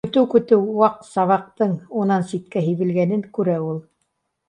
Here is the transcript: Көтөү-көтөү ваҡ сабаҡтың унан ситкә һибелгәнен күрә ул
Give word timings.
Көтөү-көтөү 0.05 0.63
ваҡ 0.77 0.97
сабаҡтың 1.09 1.77
унан 2.01 2.27
ситкә 2.33 2.67
һибелгәнен 2.71 3.27
күрә 3.41 3.63
ул 3.71 3.83